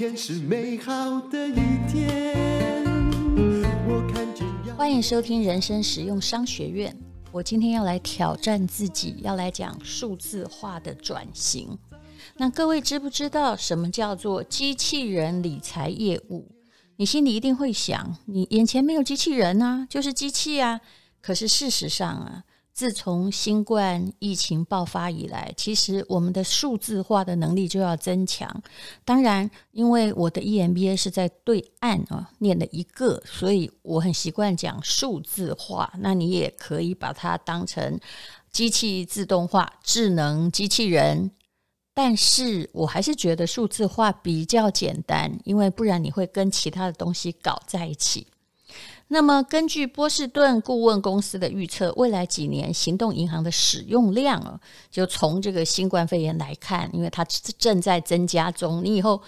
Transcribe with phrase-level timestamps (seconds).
[0.00, 2.82] 天是美好的一天。
[3.86, 4.74] 我看见。
[4.74, 6.98] 欢迎收听人生实用商学院。
[7.30, 11.78] 我今天要来挑战自己，要来讲数字化的转型。
[12.38, 16.50] 那各位知不知道什么叫做机器人理财业务？
[16.96, 20.80] 你心里一定会想，你眼前没有机器人啊，就是机器啊。
[21.20, 22.44] 可是事实上啊。
[22.72, 28.62] 自从新冠疫情爆发以来，其实我们的数字化的能力就要增强。
[29.04, 35.92] 当然，因为我的 EMBA 是在对岸啊念了一个，所以我很习惯讲数字化。
[35.98, 37.98] 那你也可以把它当成
[38.50, 41.30] 机器自动化、智能机器人。
[41.92, 48.28] 但是我还是觉得数字化比较简单，因为不然你会跟其他的东西搞在一起。
[49.12, 57.24] 那么，根据波士顿顾问公司的预测，未来几年行动银行的使用量啊，就从这个新冠肺炎来看，因为它
[57.58, 58.84] 正在增加中。
[58.84, 59.20] 你以后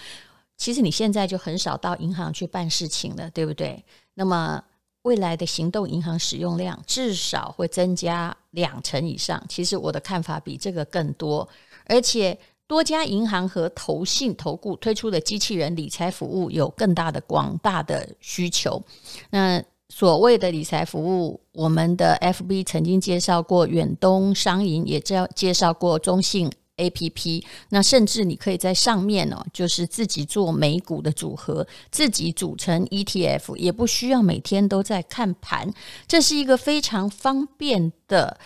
[0.56, 3.84] 其实你现在就很少到银行去办事情了，对不对？
[4.14, 4.62] 那么
[5.02, 9.44] 未来的行动银行使用量至少会增加两成以上。
[9.48, 11.48] 其实我的看法比这个更多，
[11.86, 12.38] 而且。
[12.68, 18.82] 多家银行和投信、投顾推出的机器人理财服务有更大的广大的需求。
[19.28, 19.62] 那
[19.94, 27.44] 所谓的理财服务，我们的 FB 曾经介绍过远东商银，也介介绍过中信 APP。
[27.68, 35.70] 那甚至你可以在上面哦，就是自己做美股的组合，自己组成 ETF，也不需要每天都在看盘。
[36.08, 38.38] 这是一个非常方便的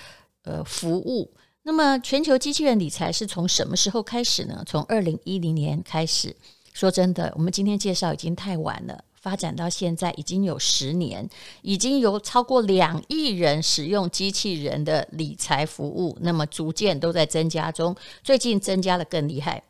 [0.43, 1.33] 呃服务。
[1.63, 4.65] 那么，全球机器人理财是从什么时候开始呢？
[4.67, 6.35] 从二零一零年开始。
[6.73, 9.05] 说真的，我们今天介绍已经太晚了。
[9.27, 11.29] 发展到现在已经有十年，
[11.63, 16.17] 已经有超过两亿人使用机器人的理财服务。
[16.21, 19.61] 那么，逐渐都在增加中，最近增加的更厉害。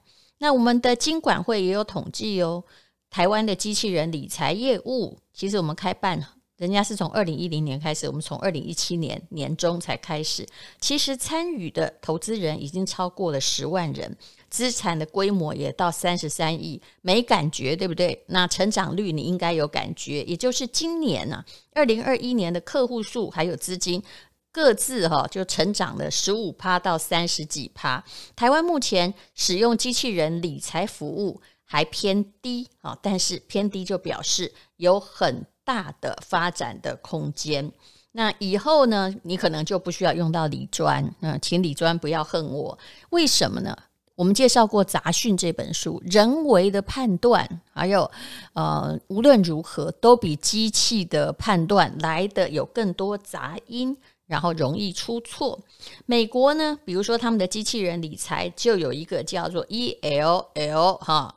[0.41, 2.65] 那我们的金管会也有统计哦，
[3.09, 6.36] 台湾的机器人理财业务，其实我们开办。
[6.57, 10.47] 人家是从二零一零年开始，我们从二零一七年年中才开始。
[10.81, 14.17] 其实参与的投资人已经超过了十万人，
[14.49, 18.25] 资产的规模也到三十三亿，没感觉对不对？
[18.29, 24.03] 那成长率你应该有感觉，也就是今年呢、啊，二零二一年的客户数还有资金
[24.51, 28.03] 各自哈、就成长了十五趴到三十几趴。
[28.35, 37.71] 台湾目前使用机器人理财服务还偏低啊，但是偏低就表示有很大的发展的空间。
[38.13, 41.05] 那以后呢，你可能就不需要用到理专。
[41.21, 42.79] 嗯，请理专不要恨我。
[43.11, 43.77] 为什么呢？
[44.15, 48.11] 我们介绍过《杂讯》这本书，人为的判断，还有
[48.55, 53.95] 呃，无论如何都比机器的判断来的有更多杂音，
[54.27, 55.61] 然后容易出错。
[56.07, 61.35] 美国呢，比如说他们的机器人理财就有一个叫做 ELL 哈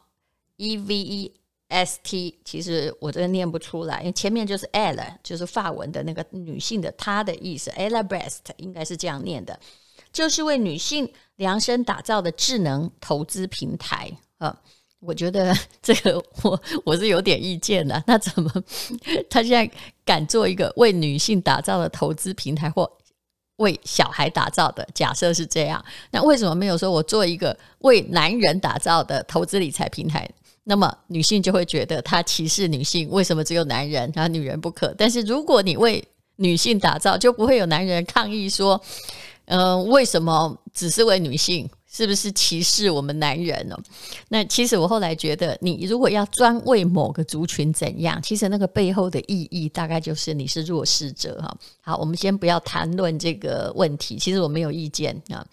[0.58, 1.32] ，EVE。
[1.70, 9.58] S T，其实我真的念不出来，因为前面就是 Ella，就是法文的那个女性的她的意思，Ella Best 应该是这样念的，
[10.12, 14.60] 就是为女性量身打造的智能投资平台啊。
[15.00, 18.04] 我觉得这个我 我是有点意见的。
[18.06, 18.52] 那怎么
[19.30, 19.72] 他现在
[20.04, 22.92] 敢做一个为女性打造的投资平台，或
[23.58, 24.86] 为小孩打造的？
[24.94, 25.82] 假设是这样，
[26.12, 30.30] 那为什么没有说我做一个为男人打造的投资理财平台？
[30.70, 34.94] 那么女性就会觉得他歧视女性，为什么只有男人，然后女人不可？
[34.96, 38.80] 但是如果你为女性打造，就不会有男人抗议说，
[39.46, 41.68] 嗯、为什么只是为女性？
[41.92, 43.76] 是不是歧视我们男人呢？
[44.28, 51.58] 那其实我后来觉得，你如果要专为某个族群怎样，其实那个背后的意义大概就是你是弱势者哈。
[51.82, 55.44] 好，我们先不要谈论这个问题，其实我没有意见啊。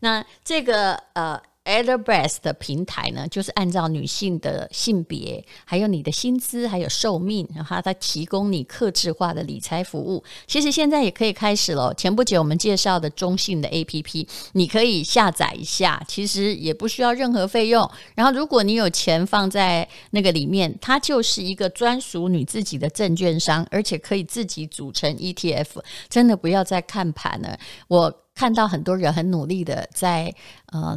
[0.00, 1.40] 那这个呃。
[1.66, 10.22] Ellevest 的平台呢，就是按照女性的性别，还有你的薪资，还有寿命，然后它提供你客制化的理财服务。
[10.46, 11.92] 其实现在也可以开始了。
[11.94, 17.90] 前不久我们介绍的中信的 APP，你可以下载一下，其实也不需要任何费用。
[18.14, 25.82] 然后如果你有钱放在那个里面，它就是一个专属你自己的证券商，而且可以自己组成 ETF。
[26.08, 27.58] 真的不要再看盘了。
[27.88, 30.32] 我看到很多人很努力的在
[30.66, 30.96] 呃。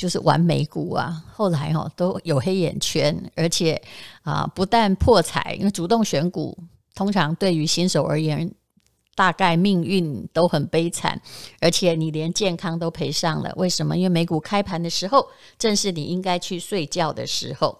[0.00, 3.78] 就是玩美股啊，后来哦都有黑眼圈，而且
[4.22, 6.56] 啊不但破财，因为主动选股
[6.94, 8.50] 通常对于新手而言，
[9.14, 11.20] 大概命运都很悲惨，
[11.60, 13.52] 而且你连健康都赔上了。
[13.58, 13.94] 为什么？
[13.94, 17.78] 因为美股开盘的时候，正是你应该去睡觉的时候。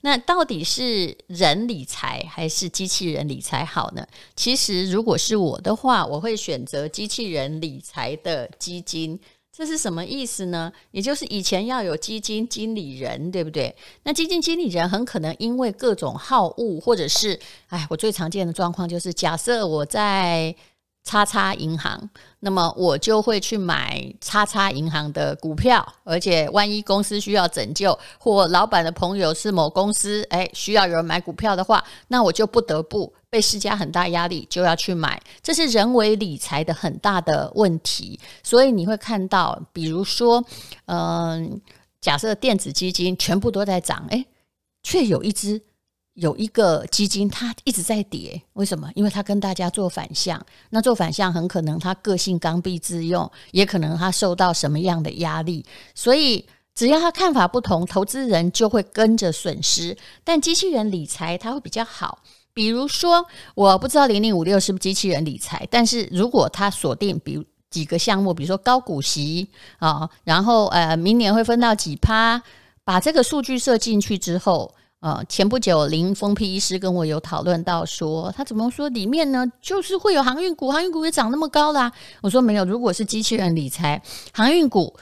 [0.00, 4.06] 那到底是人理财还是机器人理财好呢？
[4.34, 9.20] 其实如果是我的话，我会选择机器人理财的基金。
[9.60, 10.72] 这是什么意思呢？
[10.90, 13.76] 也就是以前要有基金经理人，对不对？
[14.04, 20.56] 那基金经理人很可能因为各种好恶，或者是，哎，我最常见的状况就是，假设我在。
[21.02, 22.08] 叉叉银行，
[22.40, 35.20] 那么我就会去买叉叉银行的股票，而且万一公司需要拯救，或老板的朋友是某公司，诶，需要有人买股票的话，那我就不得不被施加很大压力，就要去买。
[35.42, 40.44] 这是人为理财的很大的问题，所以你会看到，比如说，
[40.84, 41.60] 嗯、
[42.00, 44.26] 假设电子基金全部都在涨，诶，
[44.82, 45.62] 却有一只。
[46.14, 48.90] 有一个基金，它一直在跌，为什么？
[48.94, 55.64] 因为它跟大家做反向，那做反向很可能它个性刚愎自用，也可能它受到什么样的压力，
[55.94, 59.96] 所以只要他看法不同，投资人就会跟着损失。
[60.24, 62.18] 但机器人理财它会比较好，
[62.52, 63.24] 比如说
[63.54, 69.48] 我不知道零零五六是不是机器人理财，但是如果它锁定比如几个项目，比如说高股息
[69.78, 72.42] 啊，然后呃明年会分到几趴，
[72.84, 74.74] 把这个数据设进去之后。
[75.00, 79.50] 呃，前不久林峰丕医师跟我有讨论到说，他怎么说里面呢？
[79.62, 81.90] 就是会有航运股，航运股也涨那么高啦。
[82.20, 84.94] 我说没有，如果是机器人理财，航运股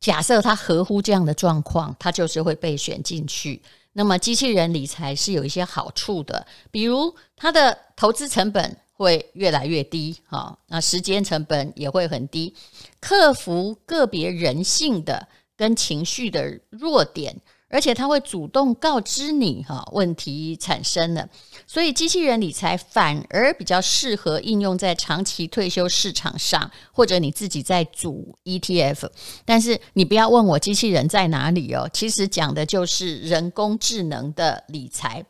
[0.00, 3.60] 假设它合乎这样的状况，它就是会被选进去。
[3.92, 12.54] 那么机器人理财是有一些好处的，比如它的投资成本会越来越低，哈，那时间成本也会很低，
[12.98, 17.36] 克服个别人性的跟情绪的弱点。
[17.72, 21.26] 而且它会主动告知你哈，问题产生了，
[21.66, 29.08] 所以机器人理财反而比较适合应用在长期退休市场上，或者你自己在组 ETF。
[29.46, 35.24] 但是你不要问我机器人在哪里哦，其实讲的就是人工智能的理财。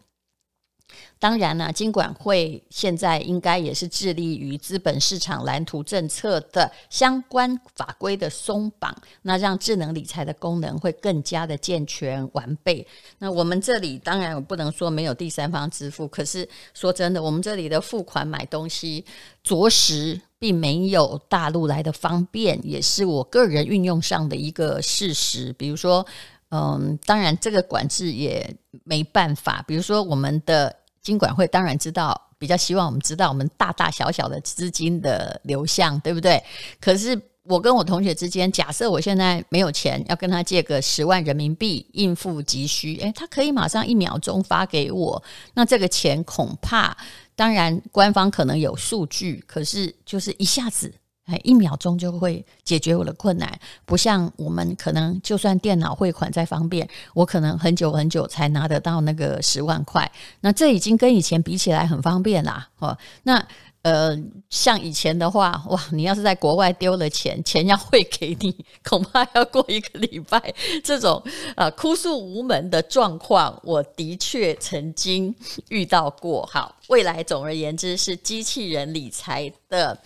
[1.19, 8.93] 当然呢，金管会现在应该也是致力于资本市场蓝图政策的相关法规的松绑，
[9.23, 12.85] 那让智能理财的功能会更加的健全完备。
[13.19, 19.05] 那我们这里当然我不能说没有第三方支付，可是说真的，我们这里的付款买东西
[19.45, 25.53] 着实并没有大陆来的方便，也是我个人运用上的一个事实。
[25.53, 26.05] 比如说，
[26.51, 30.75] 嗯，当然这个管制也没办法，比如说我们的。
[31.03, 36.43] 金管会当然知道，比较希望我们知道我们大大小小的资金的流向，对不对？
[36.81, 45.23] 可是我跟我同学之间，假设我现在没有钱，要跟他借个十万人民币应付急需，诶，他可以马上一秒钟发给我，
[45.55, 46.97] 那这个钱恐怕，
[47.35, 50.93] 当然官方可能有数据，可是就是一下子。
[51.27, 60.11] 哎，一秒钟就会解决我的困难，不像我们可能就算电脑汇款再方便，我可能很久很久才拿得到那个十万块。
[60.41, 63.47] 那这已经跟以前比起来很方便啦，哦，那。
[63.83, 64.17] 呃，
[64.49, 70.55] 像以前的话，哇，你要是在国外丢了钱，钱要汇给你， 恐怕要过一个礼拜。
[70.85, 71.21] 这种
[71.57, 75.35] 呃哭诉无门的状况，我的确曾经
[75.69, 76.47] 遇到过。
[76.47, 79.99] 好，未来总而言之是机器人理财的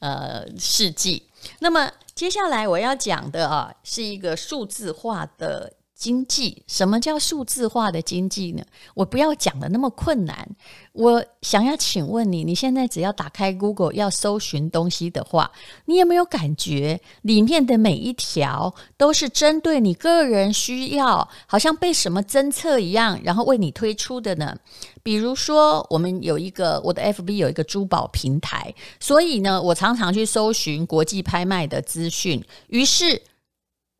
[0.00, 1.22] 呃世纪。
[1.60, 5.72] 那么接下来我要讲的啊，是一个数字化的。
[5.94, 8.64] 经济，什么叫数字化的经济呢？
[8.94, 10.48] 我不要讲的那么困难。
[10.92, 15.50] 我想要请问你，你现在只要打开 Google 要搜寻东西的话，
[15.86, 24.56] 你有没有感觉里面的每一条都是针对你个人需要，好像被什么侦测一样，然后为你推出的呢？
[25.02, 33.22] 比如说，我们有一个我的 FB 有一个珠宝平台，所以呢，我常常去搜寻国际拍卖的资讯，于是。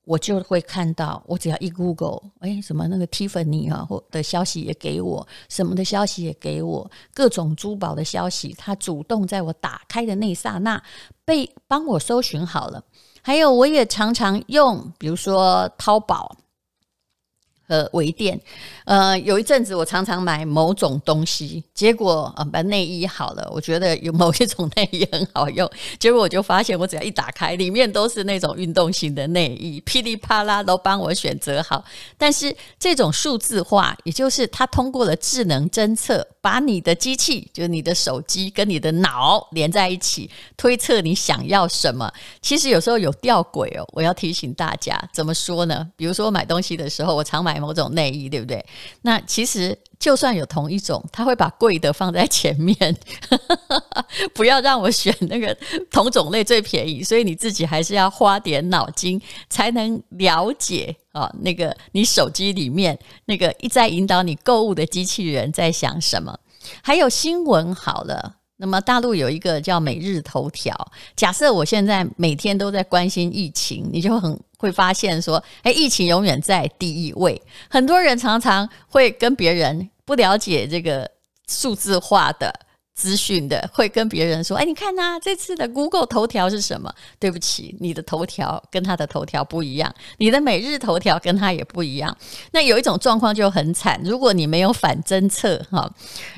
[0.05, 10.83] 我就会看到，我只要一 Google，哎，什么那个 Tiffany 啊，或的消息也给我，什么的消息也给我，各种珠宝的消息，它主动在我打开的那一刹那
[11.25, 12.83] 被帮我搜寻好了。
[13.23, 16.37] 还有，我也常常用，比如说淘宝。
[17.67, 18.39] 和微店，
[18.85, 25.69] 呃，有一阵子我常常买某种东西，结果呃，把内衣好了，我觉得有某一种内衣很好用，
[25.99, 31.83] 结果我就发现，我只要一打开，里面都是那种运动型的内衣， 噼里啪啦都帮我选择好。
[32.19, 42.13] 但是这种数字化，也就是它通过了智能侦测，把你的机器，就是你的手机跟你的脑连在一起，推测你想要什么。
[42.43, 45.91] 其实有时候有吊诡哦，我要提醒大家，怎么说呢？
[45.97, 47.54] 比如说我买东西的时候，我常买。
[47.55, 48.65] 买某种内衣，对不对？
[49.03, 52.75] 那其实就算有同一种，他会把贵的放在前面，
[54.35, 55.57] 不要让我选那个
[55.89, 57.01] 同种类最便宜。
[57.01, 66.37] 所以你自己还是要花点脑筋，才能了解啊，那个你手机里面那个一再引导你购物的机器人在想什么。
[66.83, 70.75] 还有新闻好了，那么大陆有一个叫每日头条。
[71.15, 77.41] 假设我现在每天都在关心疫情，你就很会发现说，哎，疫情永远在第一位。
[77.69, 81.11] 很多人常常会跟别人不了解这个
[81.47, 82.53] 数字化的。
[82.95, 86.95] 资讯的会跟别人说：“哎，你看呐，这次的 Google 头条是什么？
[87.19, 92.17] 对不起，你的头条跟他的头条不一样，你的每日头条跟他也不一样。
[92.53, 95.91] 那有一种状况就很惨，如果你没有反侦测哈，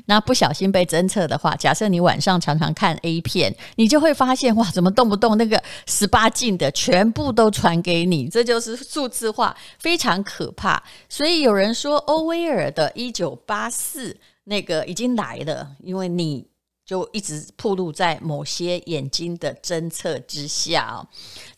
[0.06, 8.28] 那不小心被侦测的话，假设你晚上常常看 A 片，你就会发现哇，怎么动不动那个十八禁的全部都传给你？
[8.28, 10.82] 这就是数字化，非常可怕。
[11.08, 14.10] 所以有人说，欧威尔的《一九八四》。
[14.48, 16.46] 那个已经来了，因为你
[16.84, 21.06] 就一直暴露在某些眼睛的侦测之下哦。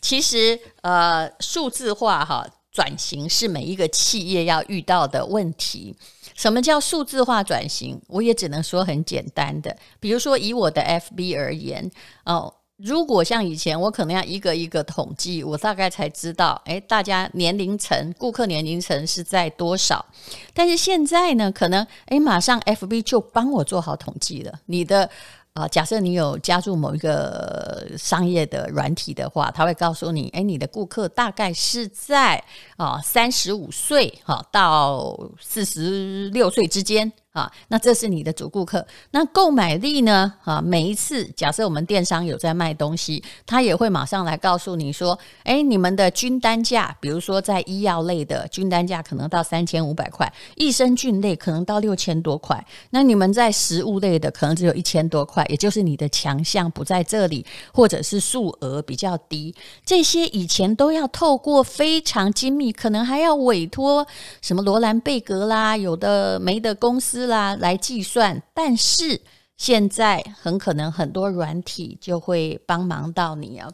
[0.01, 5.95] 其实，呃，数字化哈转型是每一个企业要遇到的问题。
[6.35, 8.01] 什么叫数字化转型？
[8.07, 11.89] 我也只能说很简单的，比如说以我的 FB 而言
[12.25, 12.53] 哦。
[12.81, 20.05] 如果像以前，我可能要一个一个统计，我大概才知道，诶，大家年龄层、顾客年龄层是在多少。
[20.53, 24.53] 但是现在呢，可能诶，马上 FB 就帮我做好统计了。
[24.65, 25.09] 你的
[25.53, 32.41] 啊、假设你有加入某一个商业的软体的话，他会告诉你，诶，你的顾客大概是在
[32.77, 37.11] 啊三十五岁哈到四十六岁之间。
[37.33, 38.83] 啊，那这是你的主顾客。
[39.11, 40.33] 那购买力呢？
[40.43, 52.65] 啊，每一次假设我们电商有在卖东西，他也会马上来告诉你说，哎，你们的均单价，比如说在医药类的均单价可能到三千五百块，益生菌类可能到六千多块。
[52.89, 59.53] 那你们在食物类的可能只有一千多块，也就是你的强项不在这里，或者是数额比较低。
[59.85, 64.07] 这些以前都要透过非常精密，可能还要委托
[64.41, 67.18] 什么罗兰贝格啦，有的没的公司。
[67.27, 69.21] 啦，来计算，但是
[69.57, 73.71] 现在很可能很多软体就会帮忙到你啊。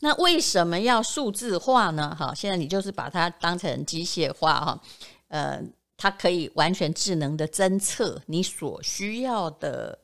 [0.00, 2.16] 那为什么要数字化呢？
[2.18, 4.82] 哈，现在你就是把它当成机械化哈，
[5.28, 5.60] 呃，
[5.96, 9.98] 它可以完全智能的侦测你所需要的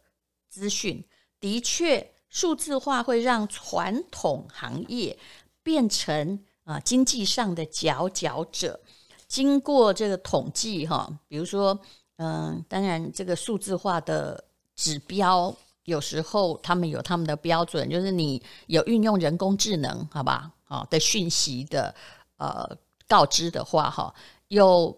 [0.50, 1.04] 资讯。
[1.40, 5.18] 的确，数字化会让传统行业
[5.62, 8.80] 变成啊经济上的佼佼者。
[9.26, 11.80] 经过这个统计哈，比如说。
[12.16, 14.44] 嗯，当然，这个数字化的
[14.76, 15.54] 指标
[15.84, 20.50] 有时候他们有他们的标准，就是你有运用人工智能，好吧？
[20.62, 21.94] 好的讯息的
[22.36, 22.76] 呃
[23.08, 24.14] 告知的话，哈，
[24.48, 24.96] 有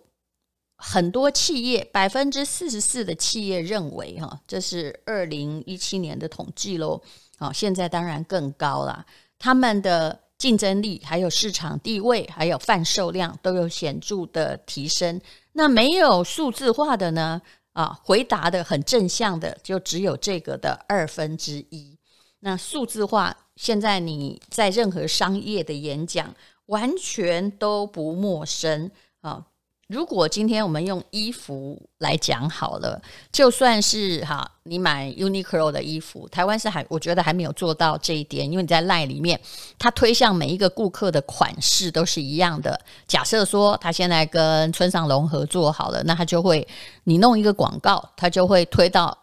[0.76, 7.02] 很多企业百分之四十四的企业认为，哈，这是二零一七年的统计喽。
[7.38, 9.04] 好，现在当然更高了，
[9.38, 15.20] 他们的竞争力、还有市场地位、还有贩售量都有显著的提升。
[15.56, 17.40] 那没有数字化的呢？
[17.72, 21.98] 啊，回答的很正向的，就只有这个的二分之一。
[22.40, 26.34] 那数字化，现在你在任何商业的演讲，
[26.66, 28.90] 完全都不陌生
[29.22, 29.46] 啊。
[29.88, 33.00] 如果今天我们用衣服来讲好了，
[33.30, 39.40] 就算是哈，你买 Uniqlo 的衣服，台湾是还我觉得还没有做到这一点，因为你在 LINE 里面，
[39.78, 42.80] 它推向每一个顾客的款式都是一样的。
[43.06, 46.66] 假设说他现在跟村上隆合作好了，那他就会
[47.04, 49.16] 你弄一个广告，他就会推到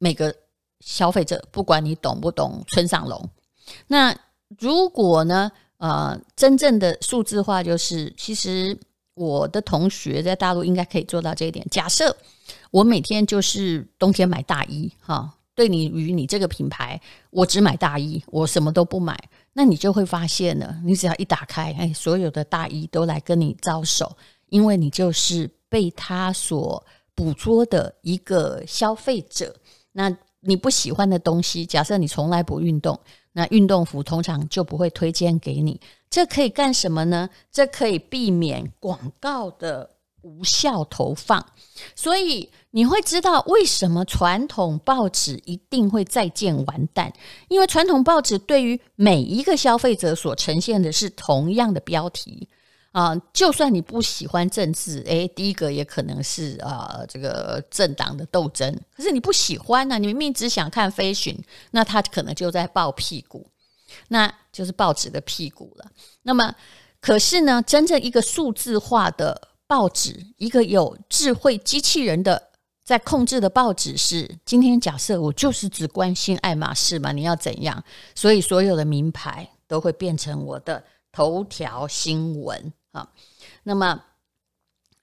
[0.00, 0.34] 每个
[0.80, 3.30] 消费者，不管你懂不懂村上隆。
[3.86, 4.12] 那
[4.58, 8.76] 如果呢，呃，真正的数字化就是其实。
[9.14, 11.66] 我的同学在大陆应该可以做到这一点。
[11.70, 12.16] 假设
[12.70, 17.00] 我每天就是冬天买大衣，哈，对你与你这个品牌，
[17.30, 19.18] 我只买大衣，我什么都不买，
[19.52, 24.16] 那你就会发现了，你只要一打开，哎，所有的大衣都来跟你招手，
[24.48, 26.82] 因为你就是被他所
[27.14, 29.54] 捕捉的一个消费者。
[29.92, 32.98] 那你不喜欢的东西，假设你从来不运动，
[33.32, 35.78] 那运动服通常就不会推荐给你。
[36.12, 37.30] 这可以干什么呢？
[37.50, 39.88] 这可以避免广告的
[40.20, 41.44] 无效投放，
[41.96, 47.10] 所以你会知道为什么传统报纸一定会再见完蛋，
[47.48, 52.46] 因为传统报纸对于每一个消费者所呈现的是同样的标题
[52.92, 61.34] 啊，就算你不喜欢政治，诶，第一个也可能是啊这个政党的斗争，可是你不喜欢呢，你明明只想看飞询
[61.70, 63.46] 那他可能就在爆屁股。
[64.08, 65.86] 那就是报纸的屁股了。
[66.22, 66.54] 那么，
[67.00, 72.50] 可是呢，真正一个数字化的报纸，一个有智慧机器人的
[72.84, 77.82] 在控制的报纸是，今天假设我就是只关心爱马仕嘛，你要怎样？
[78.14, 83.08] 所以所有的名牌都会变成我的头条新闻啊。
[83.62, 84.02] 那么，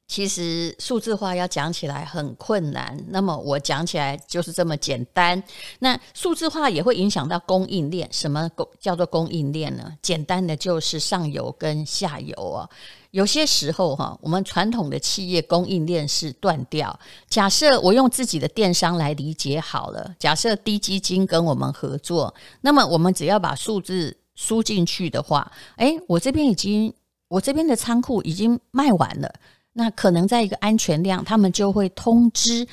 [0.09, 5.41] 其实数字化要讲起来很困难，那么我讲起来就是这么简单。
[5.77, 8.49] 那数字化也会影响到供应链，什么
[8.79, 9.93] 叫做供应链呢？
[10.01, 12.67] 简单的就是上游跟下游啊。
[13.11, 16.99] 有些时候哈，我们传统的企业供应链是断掉。
[17.27, 26.91] 假设我用自己的电商来理解好了，假设低基金跟我们合作，那么我们只要把数字输进去的话，诶，我这边已经，
[27.27, 29.31] 我这边的仓库已经卖完了。
[29.73, 32.67] 那可能在一个安全量，他们就会通知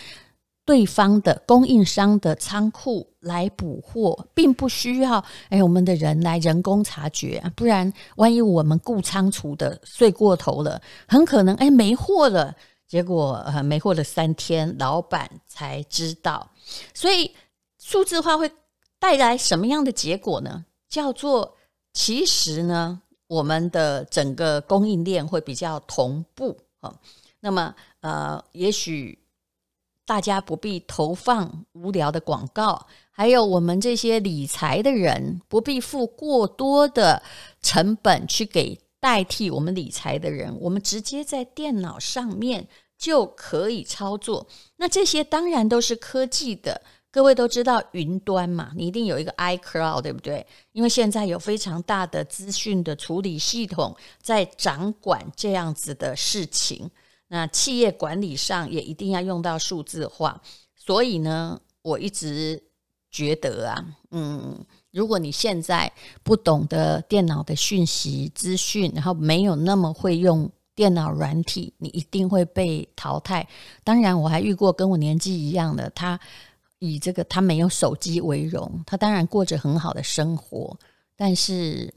[0.64, 12.52] 对方的供应商的仓库来补货，并不需要哎我们的人来人工察觉，不然万一我们雇仓储的睡过头了，很可能哎没货了，
[12.88, 16.50] 结果呃没货了三天，老板才知道。
[16.92, 17.30] 所以
[17.78, 18.50] 数字化会
[18.98, 20.64] 带来什么样的结果呢？
[20.88, 21.54] 叫做
[21.92, 26.56] 其实呢，我们的整个供应链会比较同步。
[27.40, 29.18] 那么，呃，也许
[30.04, 37.22] 大家不必投放无聊的广告，还有我们这些理财的人不必付过多的
[37.60, 42.66] 成本去给代替我们理财的人，我们直接在电脑上面
[42.96, 44.46] 就可以操作。
[44.76, 46.82] 那这些当然都是科技的。
[47.16, 50.46] 各位都知道云端嘛，你一定有一个 iCloud，对不对？
[50.72, 56.90] 因为现在有非常大的资讯的处理系统在掌管这样子的事情。
[57.28, 60.38] 那企业管理上也一定要用到数字化。
[60.74, 62.62] 所以呢，我一直
[63.10, 64.54] 觉得啊，嗯，
[64.90, 65.90] 如果你现在
[66.22, 73.48] 不懂得电脑的讯息资讯，然后没有那么会用电脑软体，你一定会被淘汰。
[73.82, 76.20] 当然，我还遇过跟我年纪一样的他。
[76.86, 80.78] 以这个他没有手机为荣，他当然过着很好的生活，
[81.16, 81.92] 但是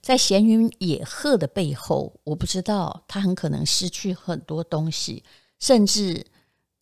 [0.00, 5.22] 在闲云野鹤的背后，我不知道他很可能失去很多东西，
[5.58, 6.26] 甚至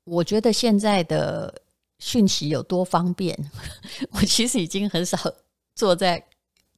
[0.05, 1.63] 我觉得现在的
[1.99, 3.37] 讯息有多方便，
[4.13, 5.19] 我其实已经很少
[5.75, 6.25] 坐在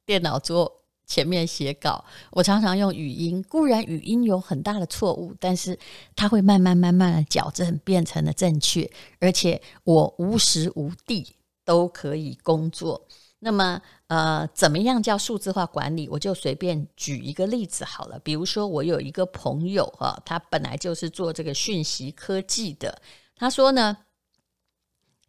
[0.05, 0.80] 电脑桌。
[1.11, 3.43] 前面写稿，我常常用语音。
[3.49, 5.77] 固然语音有很大的错误，但是
[6.15, 8.89] 它会慢慢慢慢的矫正，变成了正确。
[9.19, 13.05] 而且我无时无地都可以工作。
[13.39, 16.07] 那么，呃，怎么样叫数字化管理？
[16.07, 18.17] 我就随便举一个例子好了。
[18.19, 23.01] 比如说，我有一个朋友哈，他本来就是做这个讯息科技的。
[23.35, 23.97] 他说呢，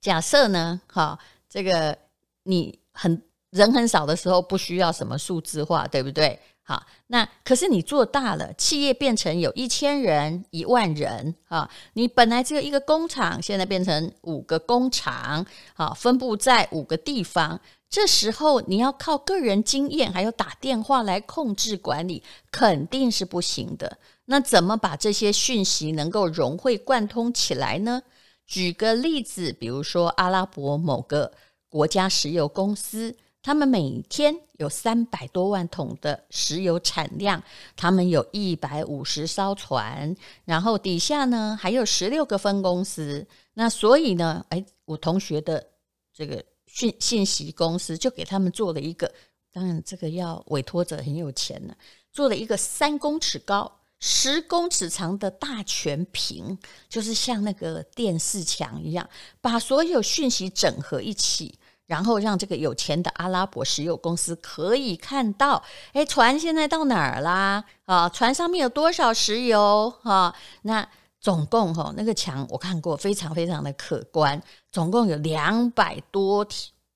[0.01, 1.19] 假设呢，哈，
[1.49, 1.99] 这个
[2.45, 3.21] 你很。
[3.53, 6.39] 人很少的时候不需要什么数字化，对不对？
[6.65, 17.61] 好，那可是你做大了，企业变成有一千人、一万人啊，你本来只有一个工厂，现在变成五个工厂，好，分布在五个地方。
[17.91, 23.99] 这时候你要靠个人经验还有打电话来控制管理，肯定是不行的。
[24.27, 28.01] 那怎么把这些讯息能够融会贯通起来呢？
[28.47, 31.33] 举个例子，比如说阿拉伯某个
[31.69, 33.15] 国家石油公司。
[33.43, 37.43] 他们每天有三百多万桶的石油产量，
[37.75, 43.27] 他们有一百五十艘船，然后底下呢还有十六个分公司。
[43.55, 45.67] 那所以呢，哎，我同学的
[46.15, 49.13] 这个讯信息公司就给他们做了一个，
[49.53, 51.75] 当然这个要委托者很有钱呢，
[52.13, 56.57] 做了一个三公尺高、十公尺长的大全屏，
[56.89, 61.59] 就是像那个电视墙一样，把所有讯息整合一起。
[61.87, 67.65] 然后让这个有钱的阿拉伯石油公司可以看到，哎，船现在到哪儿啦？
[67.85, 69.93] 啊，船上面有多少石油？
[70.03, 70.87] 哈，那
[71.21, 76.47] 总共哈，那个墙我看过，非常非常的可观，总共有两百多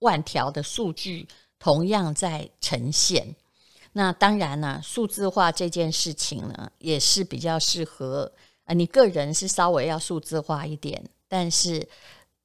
[0.00, 3.34] 万条的数据，同样在呈现。
[3.92, 8.30] 那当然呢，数字化这件事情呢，也是比较适合
[8.64, 11.88] 啊，你个人是稍微要数字化一点，但是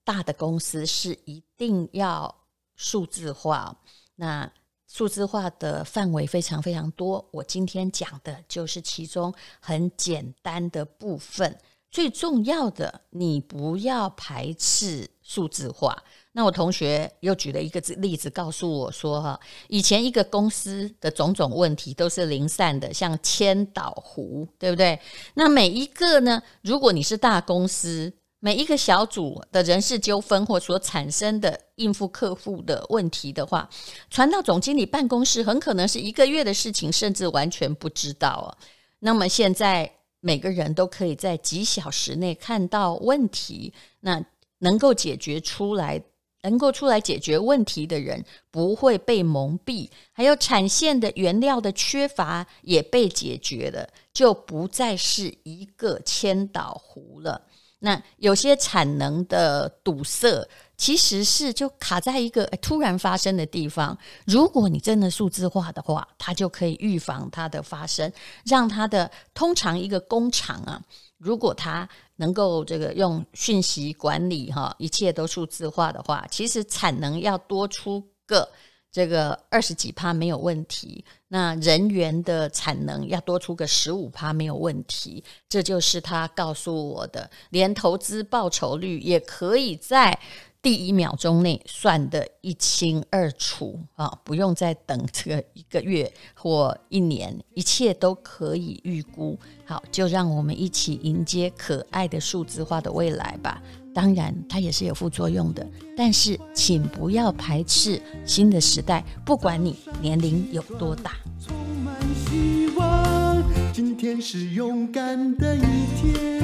[0.03, 2.35] 大的公司是一定要。
[2.77, 3.75] 数字化，
[4.15, 4.51] 那
[4.87, 7.23] 数字化的范围非常非常多。
[7.31, 11.59] 我今天讲的就是其中很简单的部分。
[11.91, 15.95] 最重要的，你不要排斥数字化。
[16.31, 24.99] 那我同学又举了一个例子，告诉我说：哈，以前一个公司的种种问题都是零散的，像千岛湖，对不对？
[25.35, 28.11] 那每一个呢，如果你是大公司。
[28.43, 33.69] 每一个小组的人事纠纷或所产生的应付客户的问题的话，
[34.09, 38.57] 传到总经理办公室，很可能是一个月的事情，甚至完全不知道啊。
[38.97, 44.25] 那么现在每个人都可以在几小时内看到问题，那
[44.57, 46.01] 能够解决出来
[46.41, 57.43] 能够出来解决问题的人不会被蒙蔽，还有产线的原料的缺乏也被解决了，就不再是一个千岛湖了。
[57.83, 63.97] 那有些产能的堵塞，其实是就卡在一个突然发生的地方。
[64.27, 68.11] 如果你真的数字化的话，它就可以预防它的发生，
[68.45, 70.79] 让它的通常一个工厂啊，
[71.17, 78.47] 如果它能够这个用讯息管理哈，一切都数字化的话，其实产能要多出个。
[78.91, 90.19] 这个二十几趴没有问题，那人员的产能要多出个十五趴没有问题，这就是他告诉我的，连投资报酬率也可以在
[90.61, 99.39] 第一秒钟内算得一清二楚啊，不用再等这个一个月或一年，一切都可以预估。
[99.65, 103.63] 好，就让我们一起迎接可爱的数字化的未来吧。
[103.93, 111.11] 当然它也是有副作用的但是请不要排斥新的时代不管你年龄有多大。
[111.39, 115.61] 充满希望今天是勇敢的一
[115.99, 116.41] 天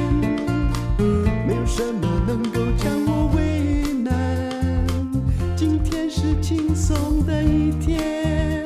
[1.48, 4.86] 没有什么能够将我为难
[5.56, 8.66] 今天是轻松的一天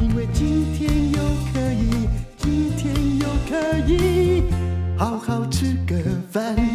[0.00, 1.18] 因为今天又
[1.52, 4.44] 可以今天又可以
[4.96, 5.96] 好好吃个
[6.30, 6.69] 饭。